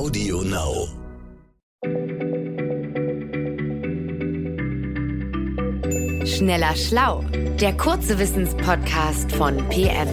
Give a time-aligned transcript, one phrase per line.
[0.00, 0.88] Audio Now.
[6.24, 7.22] Schneller Schlau,
[7.60, 10.08] der kurze Wissenspodcast von PM.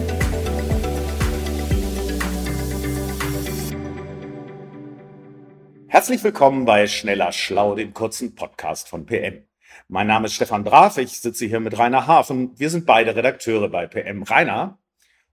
[5.86, 9.42] Herzlich willkommen bei Schneller Schlau, dem kurzen Podcast von PM.
[9.88, 12.52] Mein Name ist Stefan Draf, ich sitze hier mit Rainer Hafen.
[12.58, 14.22] Wir sind beide Redakteure bei PM.
[14.22, 14.78] Rainer,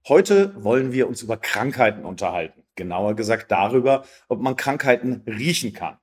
[0.07, 2.63] heute wollen wir uns über Krankheiten unterhalten.
[2.75, 5.97] Genauer gesagt darüber, ob man Krankheiten riechen kann.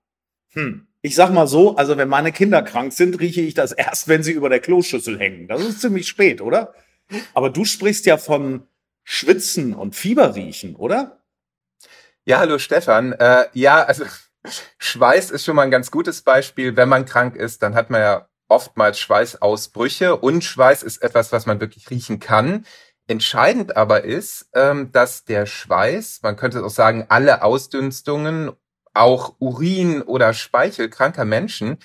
[0.52, 0.88] Hm.
[1.02, 4.22] Ich sag mal so, also wenn meine Kinder krank sind, rieche ich das erst, wenn
[4.22, 5.48] sie über der Kloschüssel hängen.
[5.48, 6.74] Das ist ziemlich spät, oder?
[7.34, 8.68] Aber du sprichst ja von
[9.02, 11.22] Schwitzen und Fieberriechen, oder?
[12.24, 13.12] Ja, hallo Stefan.
[13.12, 14.04] Äh, ja, also
[14.78, 16.76] Schweiß ist schon mal ein ganz gutes Beispiel.
[16.76, 21.46] Wenn man krank ist, dann hat man ja oftmals Schweißausbrüche und Schweiß ist etwas, was
[21.46, 22.64] man wirklich riechen kann.
[23.12, 28.52] Entscheidend aber ist, ähm, dass der Schweiß, man könnte auch sagen, alle Ausdünstungen
[28.94, 31.76] auch Urin oder Speichel kranker Menschen,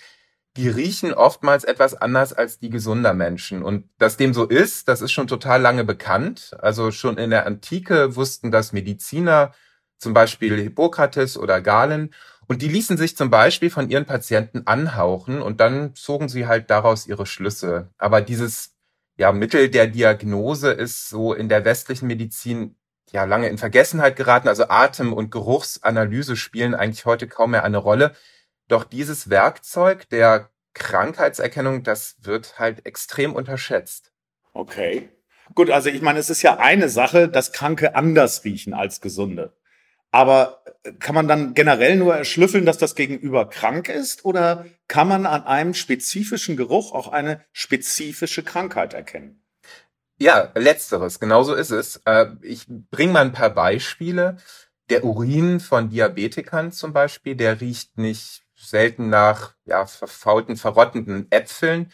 [0.55, 3.61] die riechen oftmals etwas anders als die gesunder Menschen.
[3.61, 6.55] Und dass dem so ist, das ist schon total lange bekannt.
[6.59, 9.51] Also schon in der Antike wussten das Mediziner,
[9.97, 12.13] zum Beispiel Hippokrates oder Galen.
[12.47, 16.69] Und die ließen sich zum Beispiel von ihren Patienten anhauchen und dann zogen sie halt
[16.69, 17.89] daraus ihre Schlüsse.
[17.97, 18.76] Aber dieses
[19.17, 22.75] ja, Mittel der Diagnose ist so in der westlichen Medizin
[23.11, 24.47] ja lange in Vergessenheit geraten.
[24.47, 28.13] Also Atem- und Geruchsanalyse spielen eigentlich heute kaum mehr eine Rolle.
[28.67, 34.11] Doch dieses Werkzeug der Krankheitserkennung, das wird halt extrem unterschätzt.
[34.53, 35.09] Okay.
[35.55, 39.56] Gut, also ich meine, es ist ja eine Sache, dass Kranke anders riechen als Gesunde.
[40.17, 44.25] Aber äh, kann man dann generell nur erschlüffeln, dass das Gegenüber krank ist?
[44.25, 49.43] Oder kann man an einem spezifischen Geruch auch eine spezifische Krankheit erkennen?
[50.17, 52.01] Ja, letzteres, genauso ist es.
[52.05, 54.37] Äh, ich bringe mal ein paar Beispiele.
[54.89, 61.91] Der Urin von Diabetikern zum Beispiel, der riecht nicht selten nach ja, verfaulten, verrottenden Äpfeln.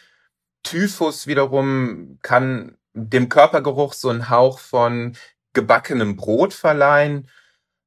[0.62, 5.14] Typhus wiederum kann dem Körpergeruch so einen Hauch von
[5.52, 7.28] gebackenem Brot verleihen.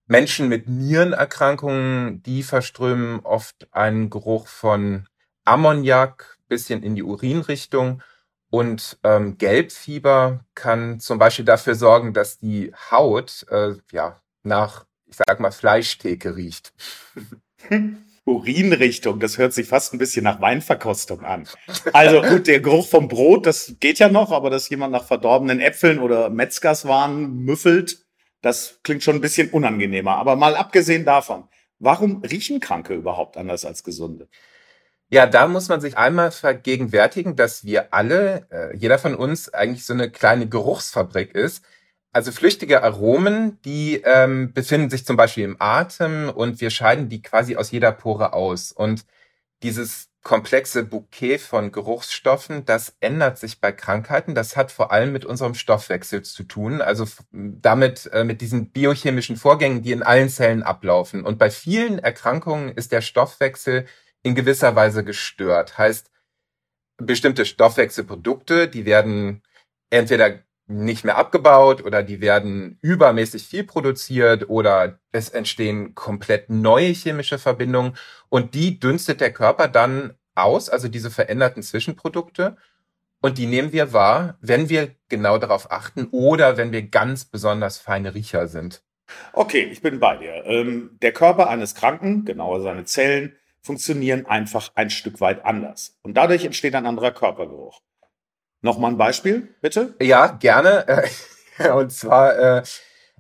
[0.07, 5.07] Menschen mit Nierenerkrankungen, die verströmen oft einen Geruch von
[5.45, 8.01] Ammoniak bisschen in die Urinrichtung.
[8.49, 15.17] Und ähm, Gelbfieber kann zum Beispiel dafür sorgen, dass die Haut äh, ja nach, ich
[15.17, 16.73] sag mal, Fleischtheke riecht.
[18.25, 21.47] Urinrichtung, das hört sich fast ein bisschen nach Weinverkostung an.
[21.93, 25.61] Also gut, der Geruch vom Brot, das geht ja noch, aber dass jemand nach verdorbenen
[25.61, 28.05] Äpfeln oder Metzgerswaren müffelt,
[28.41, 30.15] das klingt schon ein bisschen unangenehmer.
[30.17, 31.47] Aber mal abgesehen davon,
[31.79, 34.27] warum riechen Kranke überhaupt anders als Gesunde?
[35.09, 39.85] Ja, da muss man sich einmal vergegenwärtigen, dass wir alle, äh, jeder von uns eigentlich
[39.85, 41.63] so eine kleine Geruchsfabrik ist.
[42.11, 47.21] Also flüchtige Aromen, die ähm, befinden sich zum Beispiel im Atem und wir scheiden die
[47.21, 48.71] quasi aus jeder Pore aus.
[48.73, 49.05] Und
[49.63, 54.35] dieses komplexe Bouquet von Geruchsstoffen, das ändert sich bei Krankheiten.
[54.35, 59.37] Das hat vor allem mit unserem Stoffwechsel zu tun, also damit äh, mit diesen biochemischen
[59.37, 61.23] Vorgängen, die in allen Zellen ablaufen.
[61.23, 63.85] Und bei vielen Erkrankungen ist der Stoffwechsel
[64.21, 65.77] in gewisser Weise gestört.
[65.77, 66.11] Heißt,
[66.97, 69.43] bestimmte Stoffwechselprodukte, die werden
[69.89, 76.89] entweder nicht mehr abgebaut oder die werden übermäßig viel produziert oder es entstehen komplett neue
[76.89, 77.95] chemische Verbindungen
[78.29, 82.57] und die dünstet der Körper dann aus, also diese veränderten Zwischenprodukte
[83.21, 87.77] und die nehmen wir wahr, wenn wir genau darauf achten oder wenn wir ganz besonders
[87.77, 88.83] feine Riecher sind.
[89.33, 90.45] Okay, ich bin bei dir.
[90.45, 95.97] Ähm, der Körper eines Kranken, genauer seine Zellen, funktionieren einfach ein Stück weit anders.
[96.03, 97.81] Und dadurch entsteht ein anderer Körpergeruch.
[98.61, 99.95] Nochmal ein Beispiel, bitte?
[100.01, 101.05] Ja, gerne.
[101.75, 102.63] Und zwar äh,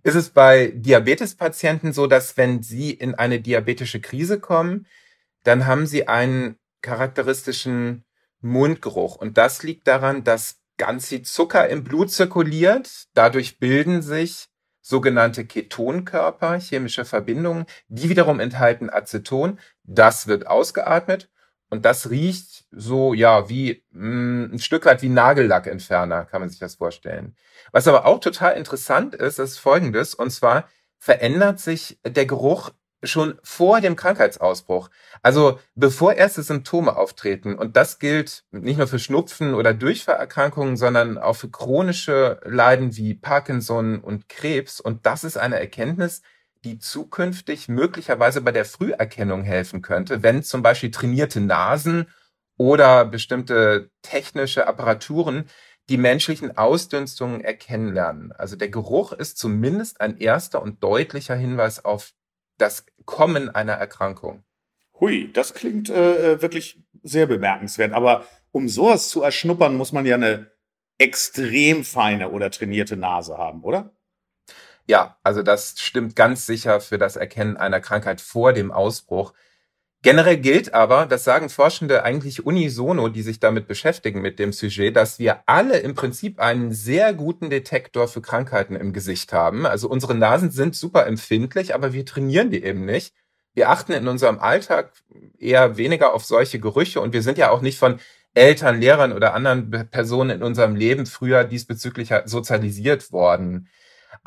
[0.03, 4.87] ist es bei Diabetespatienten so, dass wenn sie in eine diabetische Krise kommen,
[5.43, 8.05] dann haben sie einen charakteristischen
[8.41, 9.15] Mundgeruch.
[9.15, 13.05] Und das liegt daran, dass ganz viel Zucker im Blut zirkuliert.
[13.13, 14.47] Dadurch bilden sich
[14.81, 19.59] sogenannte Ketonkörper, chemische Verbindungen, die wiederum enthalten Aceton.
[19.83, 21.29] Das wird ausgeatmet
[21.69, 26.49] und das riecht so, ja, wie mh, mm, ein Stück weit wie Nagellackentferner, kann man
[26.49, 27.35] sich das vorstellen.
[27.71, 30.67] Was aber auch total interessant ist, ist folgendes, und zwar
[30.97, 32.71] verändert sich der Geruch
[33.03, 34.89] schon vor dem Krankheitsausbruch.
[35.21, 37.55] Also bevor erste Symptome auftreten.
[37.55, 43.13] Und das gilt nicht nur für Schnupfen oder Durchfallerkrankungen, sondern auch für chronische Leiden wie
[43.13, 44.79] Parkinson und Krebs.
[44.79, 46.21] Und das ist eine Erkenntnis,
[46.63, 52.07] die zukünftig möglicherweise bei der Früherkennung helfen könnte, wenn zum Beispiel trainierte Nasen
[52.57, 55.45] oder bestimmte technische Apparaturen
[55.89, 58.31] die menschlichen Ausdünstungen erkennen lernen.
[58.33, 62.13] Also der Geruch ist zumindest ein erster und deutlicher Hinweis auf
[62.57, 64.43] das Kommen einer Erkrankung.
[64.99, 67.93] Hui, das klingt äh, äh, wirklich sehr bemerkenswert.
[67.93, 70.51] Aber um sowas zu erschnuppern, muss man ja eine
[70.97, 73.96] extrem feine oder trainierte Nase haben, oder?
[74.87, 79.33] Ja, also das stimmt ganz sicher für das Erkennen einer Krankheit vor dem Ausbruch.
[80.01, 84.95] Generell gilt aber, das sagen Forschende eigentlich unisono, die sich damit beschäftigen mit dem Sujet,
[84.95, 89.65] dass wir alle im Prinzip einen sehr guten Detektor für Krankheiten im Gesicht haben.
[89.65, 93.13] Also unsere Nasen sind super empfindlich, aber wir trainieren die eben nicht.
[93.55, 94.93] Wir achten in unserem Alltag
[95.39, 97.99] eher weniger auf solche Gerüche und wir sind ja auch nicht von
[98.35, 103.67] Eltern, Lehrern oder anderen Personen in unserem Leben früher diesbezüglich sozialisiert worden.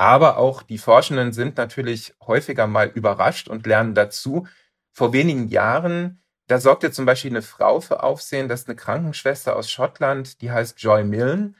[0.01, 4.47] Aber auch die Forschenden sind natürlich häufiger mal überrascht und lernen dazu.
[4.91, 9.55] Vor wenigen Jahren, da sorgte zum Beispiel eine Frau für Aufsehen, das ist eine Krankenschwester
[9.55, 11.53] aus Schottland, die heißt Joy Milne.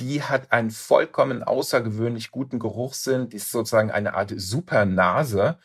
[0.00, 5.60] Die hat einen vollkommen außergewöhnlich guten Geruchssinn, die ist sozusagen eine Art Supernase.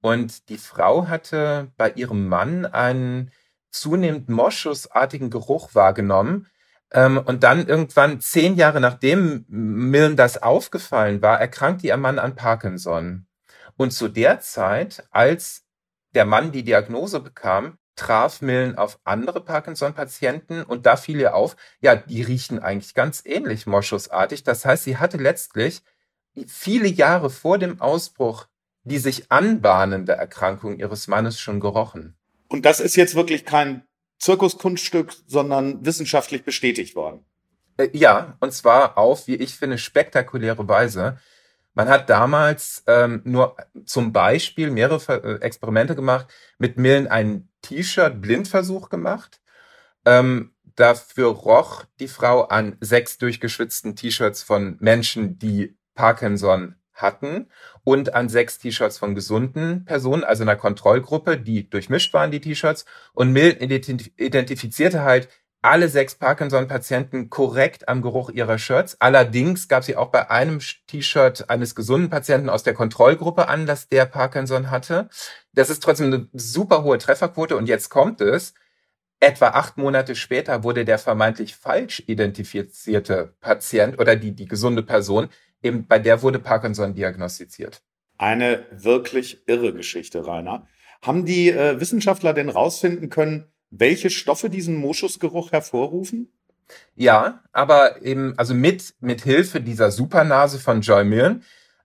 [0.00, 3.32] Und die Frau hatte bei ihrem Mann einen
[3.72, 6.46] zunehmend moschusartigen Geruch wahrgenommen.
[6.92, 12.36] Ähm, und dann irgendwann zehn Jahre nachdem Milne das aufgefallen war, erkrankte ihr Mann an
[12.36, 13.26] Parkinson.
[13.76, 15.64] Und zu der Zeit, als
[16.14, 21.56] der Mann die Diagnose bekam, traf Milne auf andere Parkinson-Patienten und da fiel ihr auf,
[21.80, 24.44] ja, die riechen eigentlich ganz ähnlich moschusartig.
[24.44, 25.82] Das heißt, sie hatte letztlich
[26.46, 28.46] viele Jahre vor dem Ausbruch
[28.86, 32.16] die sich anbahnende Erkrankung ihres Mannes schon gerochen.
[32.48, 33.84] Und das ist jetzt wirklich kein
[34.18, 37.24] Zirkuskunststück, sondern wissenschaftlich bestätigt worden.
[37.76, 41.18] Äh, ja, und zwar auf, wie ich finde, spektakuläre Weise.
[41.74, 46.26] Man hat damals ähm, nur zum Beispiel mehrere äh, Experimente gemacht,
[46.58, 49.40] mit Millen einen T-Shirt-Blindversuch gemacht.
[50.06, 57.48] Ähm, dafür roch die Frau an sechs durchgeschwitzten T-Shirts von Menschen, die Parkinson hatten
[57.84, 62.84] und an sechs T-Shirts von gesunden Personen, also einer Kontrollgruppe, die durchmischt waren, die T-Shirts.
[63.12, 65.28] Und Milton identifizierte halt
[65.62, 69.00] alle sechs Parkinson-Patienten korrekt am Geruch ihrer Shirts.
[69.00, 73.88] Allerdings gab sie auch bei einem T-Shirt eines gesunden Patienten aus der Kontrollgruppe an, dass
[73.88, 75.08] der Parkinson hatte.
[75.54, 77.56] Das ist trotzdem eine super hohe Trefferquote.
[77.56, 78.54] Und jetzt kommt es.
[79.20, 85.28] Etwa acht Monate später wurde der vermeintlich falsch identifizierte Patient oder die, die gesunde Person
[85.62, 87.82] eben bei der wurde Parkinson diagnostiziert.
[88.18, 90.66] Eine wirklich irre Geschichte, Rainer.
[91.02, 96.32] Haben die äh, Wissenschaftler denn rausfinden können, welche Stoffe diesen Moschusgeruch hervorrufen?
[96.94, 101.40] Ja, aber eben, also mit, mit Hilfe dieser Supernase von Joy Milne,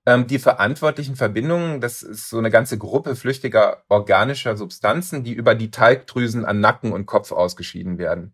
[0.05, 5.55] ähm, die verantwortlichen Verbindungen, das ist so eine ganze Gruppe flüchtiger organischer Substanzen, die über
[5.55, 8.33] die Talgdrüsen an Nacken und Kopf ausgeschieden werden.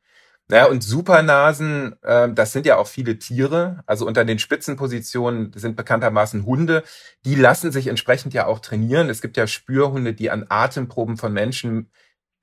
[0.49, 3.83] Naja, und Supernasen, äh, das sind ja auch viele Tiere.
[3.85, 6.83] Also unter den Spitzenpositionen sind bekanntermaßen Hunde.
[7.25, 9.09] Die lassen sich entsprechend ja auch trainieren.
[9.09, 11.91] Es gibt ja Spürhunde, die an Atemproben von Menschen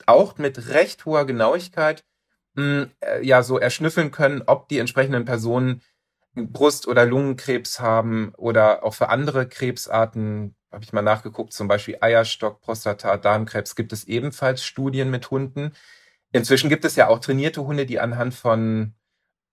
[0.07, 2.05] auch mit recht hoher Genauigkeit
[2.55, 5.83] mh, hm, äh, ja so erschnüffeln können, ob die entsprechenden Personen
[6.35, 11.99] Brust- oder Lungenkrebs haben oder auch für andere Krebsarten, habe ich mal nachgeguckt, zum Beispiel
[12.01, 15.73] Eierstock, Prostata, Darmkrebs, gibt es ebenfalls Studien mit Hunden.
[16.33, 18.95] Inzwischen gibt es ja auch trainierte Hunde, die anhand von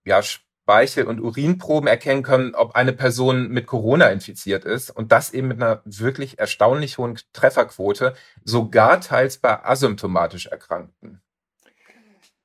[0.03, 4.89] ja, Speichel- und Urinproben erkennen können, ob eine Person mit Corona infiziert ist.
[4.89, 11.21] Und das eben mit einer wirklich erstaunlich hohen Trefferquote, sogar teils bei asymptomatisch Erkrankten.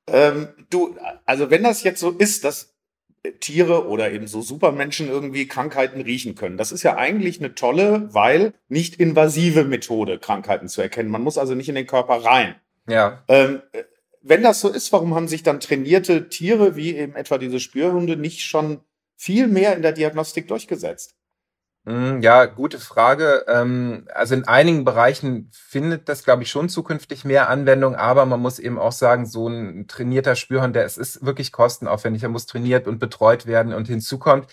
[0.07, 2.76] Ähm, du, also wenn das jetzt so ist, dass
[3.39, 6.57] Tiere oder eben so Supermenschen irgendwie Krankheiten riechen können.
[6.57, 11.09] Das ist ja eigentlich eine tolle, weil nicht invasive Methode, Krankheiten zu erkennen.
[11.09, 12.55] Man muss also nicht in den Körper rein.
[12.87, 13.23] Ja.
[13.27, 13.61] Ähm,
[14.21, 18.17] wenn das so ist, warum haben sich dann trainierte Tiere wie eben etwa diese Spürhunde
[18.17, 18.81] nicht schon
[19.15, 21.16] viel mehr in der Diagnostik durchgesetzt?
[21.87, 23.45] Hm, ja, gute Frage.
[23.47, 28.41] Ähm, also in einigen Bereichen findet das, glaube ich, schon zukünftig mehr Anwendung, aber man
[28.41, 32.45] muss eben auch sagen, so ein trainierter Spürhund, der es ist wirklich kostenaufwendig, er muss
[32.45, 34.51] trainiert und betreut werden und hinzu kommt,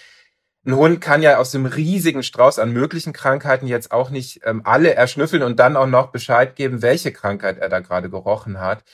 [0.65, 4.63] ein Hund kann ja aus dem riesigen Strauß an möglichen Krankheiten jetzt auch nicht ähm,
[4.65, 8.85] alle erschnüffeln und dann auch noch Bescheid geben, welche Krankheit er da gerade gerochen hat.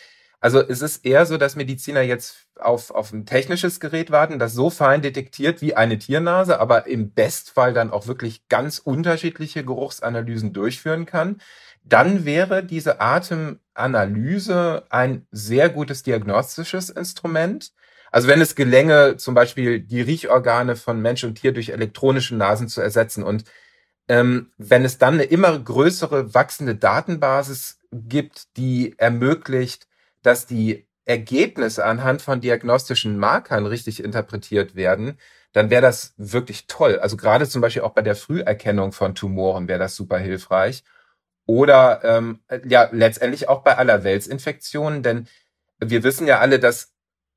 [0.41, 4.55] Also es ist eher so, dass Mediziner jetzt auf, auf ein technisches Gerät warten, das
[4.55, 10.55] so fein detektiert wie eine Tiernase, aber im Bestfall dann auch wirklich ganz unterschiedliche Geruchsanalysen
[10.55, 11.43] durchführen kann.
[11.85, 17.73] Dann wäre diese Atemanalyse ein sehr gutes diagnostisches Instrument.
[18.11, 22.69] Also wenn es gelänge, zum Beispiel die Riechorgane von Mensch und Tier durch elektronische Nasen
[22.69, 23.45] zu ersetzen und
[24.09, 29.87] ähm, wenn es dann eine immer größere wachsende Datenbasis gibt, die ermöglicht,
[30.23, 35.19] dass die Ergebnisse anhand von diagnostischen Markern richtig interpretiert werden,
[35.53, 36.99] dann wäre das wirklich toll.
[37.01, 40.85] Also gerade zum Beispiel auch bei der Früherkennung von Tumoren wäre das super hilfreich.
[41.47, 45.29] oder ähm, ja letztendlich auch bei Allerweltsinfektionen, denn
[45.81, 46.93] wir wissen ja alle, dass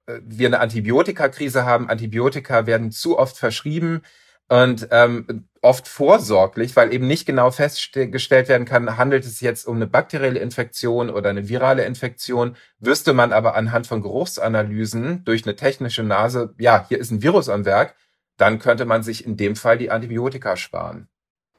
[0.08, 1.90] äh, wir eine Antibiotikakrise haben.
[1.90, 4.04] Antibiotika werden zu oft verschrieben
[4.50, 9.78] und ähm, oft vorsorglich, weil eben nicht genau festgestellt werden kann, handelt es jetzt um
[9.78, 15.56] eine bakterielle Infektion oder eine virale Infektion, wüsste man aber anhand von Geruchsanalysen durch eine
[15.56, 17.96] technische Nase, ja, hier ist ein Virus am Werk,
[18.38, 21.08] dann könnte man sich in dem Fall die Antibiotika sparen.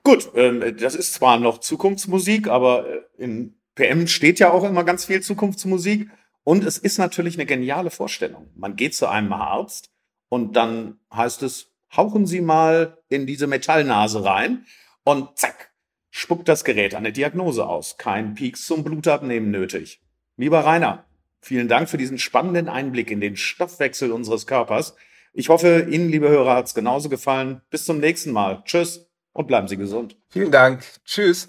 [0.03, 4.85] Gut, ähm, das ist zwar noch Zukunftsmusik, aber äh, in PM steht ja auch immer
[4.85, 6.11] ganz viel Zukunftsmusik.
[6.45, 8.50] Und es ist natürlich eine geniale Vorstellung.
[8.55, 9.91] Man geht zu einem Arzt
[10.29, 14.65] und dann heißt es, hauchen Sie mal in diese Metallnase rein
[15.05, 15.73] und zack,
[16.11, 17.97] spuckt das Gerät eine Diagnose aus.
[17.97, 20.01] Kein Peaks zum Blutabnehmen nötig.
[20.37, 21.05] Lieber Rainer,
[21.41, 24.97] vielen Dank für diesen spannenden Einblick in den Stoffwechsel unseres Körpers.
[25.33, 27.61] Ich hoffe, Ihnen, liebe Hörer, hat es genauso gefallen.
[27.71, 28.63] Bis zum nächsten Mal.
[28.65, 30.17] Tschüss und bleiben Sie gesund.
[30.29, 30.85] Vielen Dank.
[31.05, 31.49] Tschüss.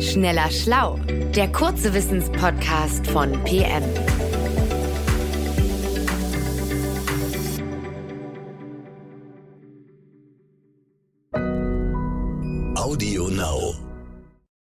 [0.00, 0.98] Schneller Schlau,
[1.34, 3.82] der kurze Wissenspodcast von PM.